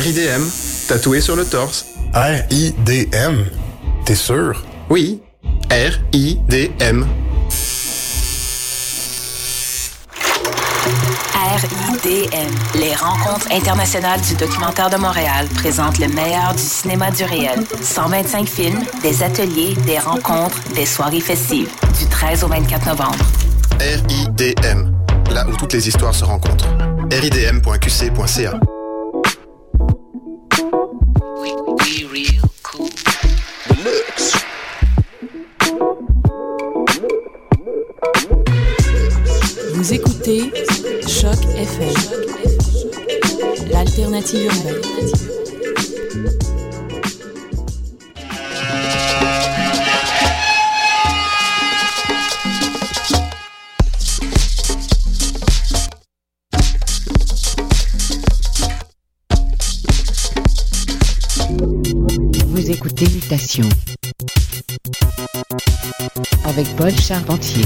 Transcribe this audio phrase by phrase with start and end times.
[0.00, 0.42] RIDM,
[0.88, 1.86] tatoué sur le torse.
[2.14, 3.46] R-I-D-M?
[4.04, 4.64] T'es sûr?
[4.90, 5.22] Oui,
[5.70, 7.06] R-I-D-M.
[11.54, 17.64] RIDM, les rencontres internationales du documentaire de Montréal présentent le meilleur du cinéma du réel.
[17.80, 23.24] 125 films, des ateliers, des rencontres, des soirées festives, du 13 au 24 novembre.
[23.78, 24.92] RIDM,
[25.30, 26.68] là où toutes les histoires se rencontrent.
[27.12, 28.58] ridm.qc.ca
[40.26, 40.50] écoutez
[41.06, 41.92] Choc FM,
[43.70, 44.80] l'alternative urbaine.
[62.46, 63.68] Vous écoutez Mutation.
[66.46, 67.64] Avec Paul Charpentier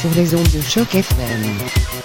[0.00, 1.99] sur les ondes de choc FM.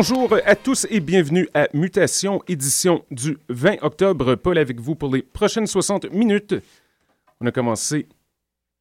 [0.00, 4.34] Bonjour à tous et bienvenue à Mutation, édition du 20 octobre.
[4.34, 6.54] Paul avec vous pour les prochaines 60 minutes.
[7.38, 8.06] On a commencé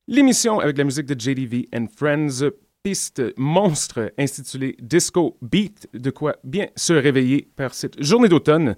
[0.08, 2.50] l'émission avec la musique de JDV and Friends,
[2.84, 8.78] piste monstre intitulée Disco Beat, de quoi bien se réveiller par cette journée d'automne.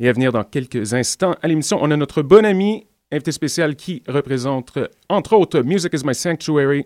[0.00, 3.76] Et à venir dans quelques instants à l'émission, on a notre bon ami, invité spécial
[3.76, 4.76] qui représente
[5.08, 6.84] entre autres Music is My Sanctuary,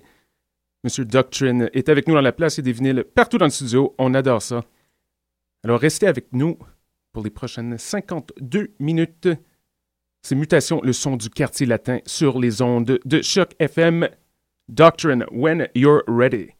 [0.85, 3.95] Monsieur Doctrine est avec nous dans la place et des vinyles partout dans le studio.
[3.99, 4.65] On adore ça.
[5.63, 6.59] Alors restez avec nous
[7.13, 9.29] pour les prochaines 52 minutes.
[10.23, 14.09] C'est Mutation, le son du quartier latin sur les ondes de Choc FM.
[14.69, 16.53] Doctrine, when you're ready.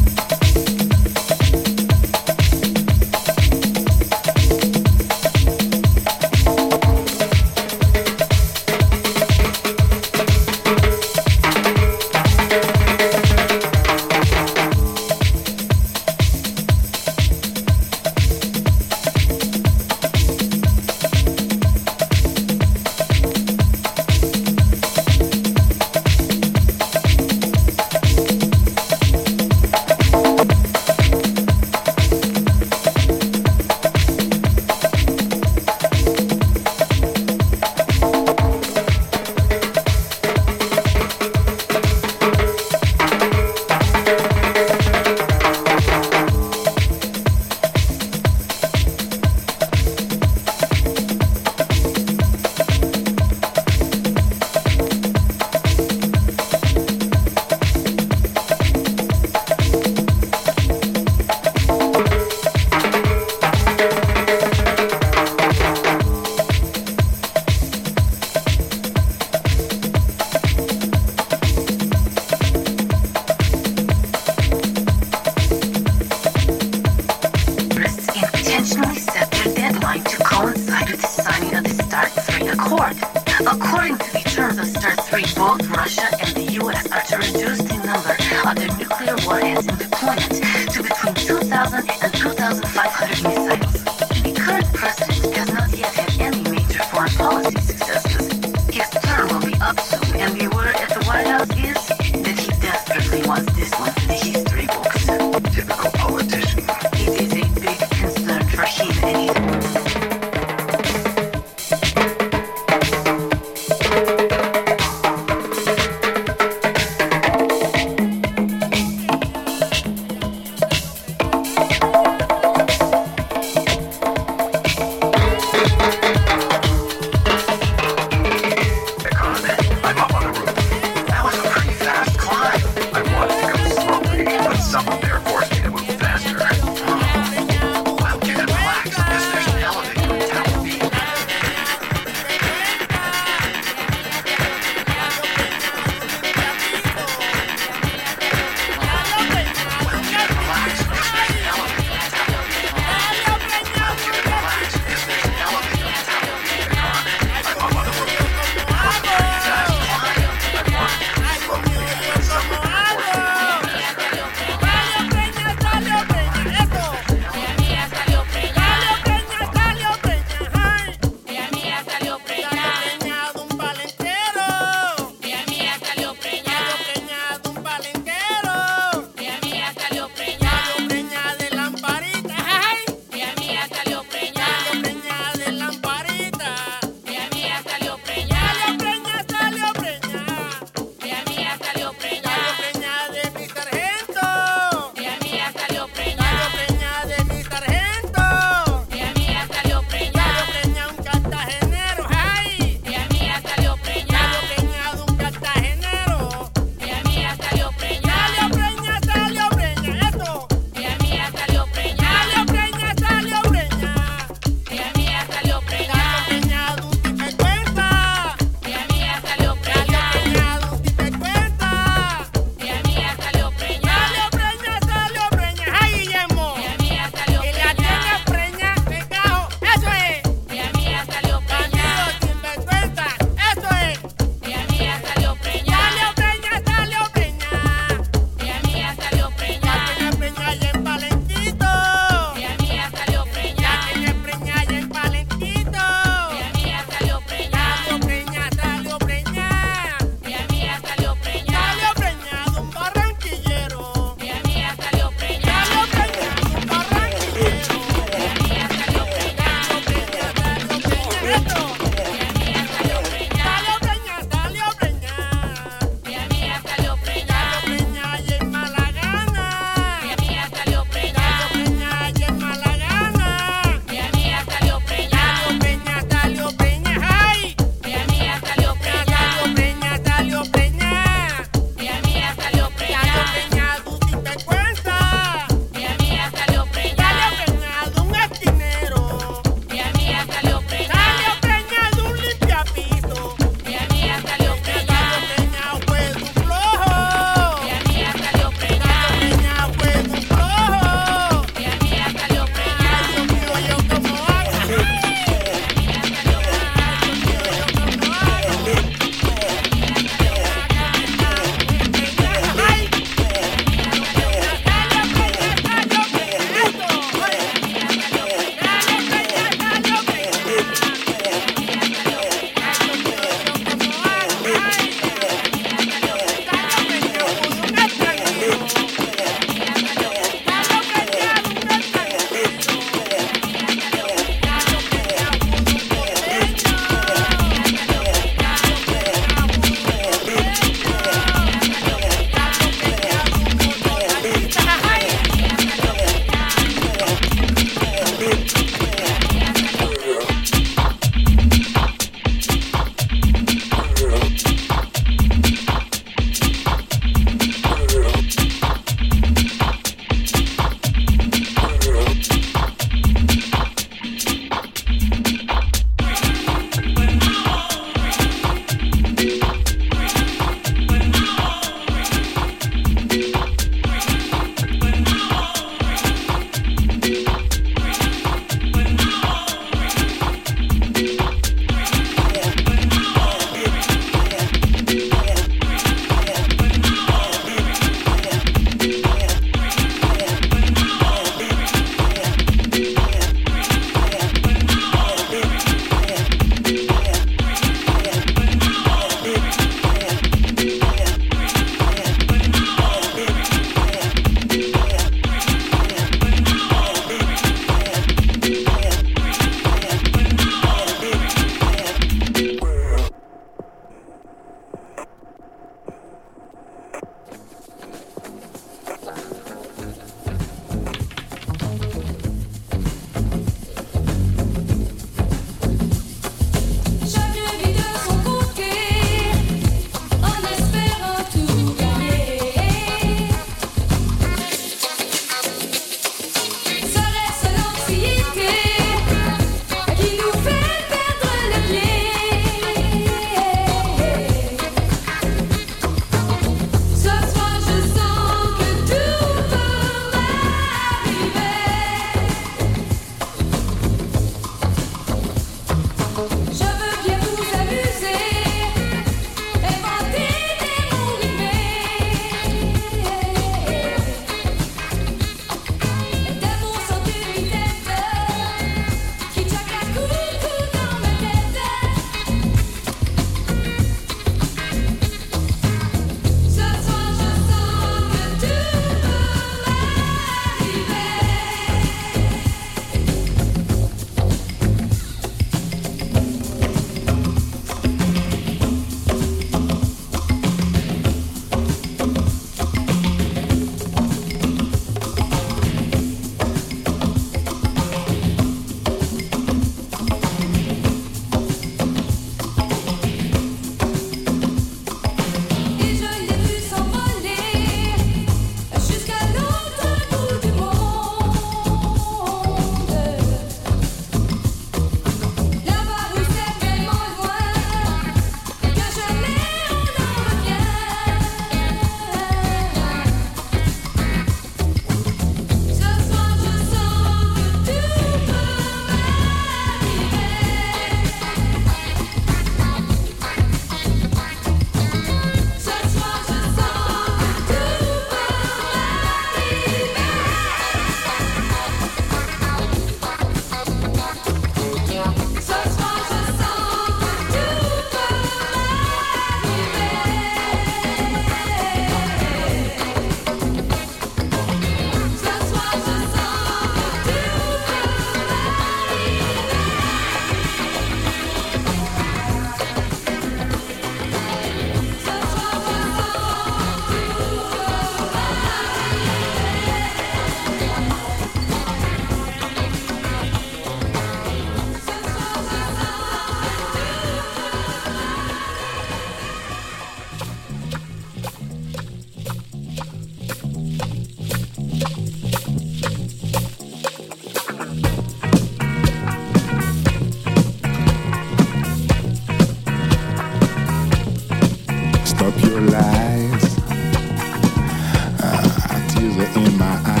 [599.61, 600.00] my eyes.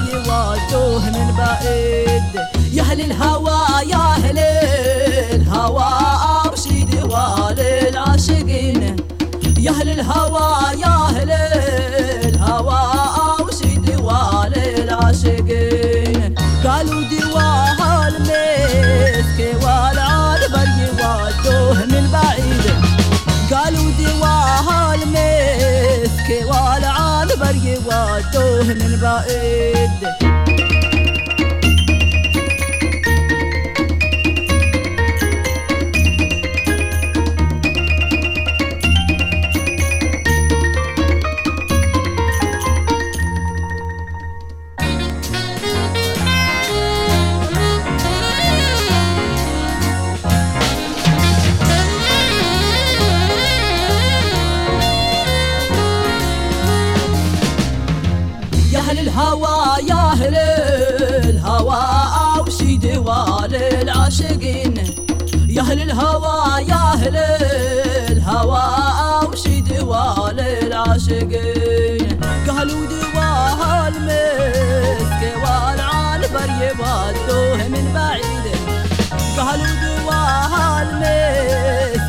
[0.00, 2.46] البري ودوه من بعيد.
[2.72, 4.38] يا أهل الهوى يا أهل
[5.34, 5.84] الهوى
[6.46, 8.96] امشي دوال العاشقين
[9.58, 11.30] يا أهل الهوى يا أهل
[28.20, 30.39] يودوه من بعيد.
[66.00, 67.16] الهوى يا أهل
[68.10, 68.62] الهوى
[69.22, 72.20] أوشي دوال العاشقين.
[72.48, 78.46] قالوا دواها المسك والعنبر يودوه من بعيد.
[79.38, 81.99] قالوا دواها المسك